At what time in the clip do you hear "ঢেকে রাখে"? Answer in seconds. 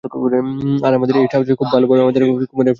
2.47-2.69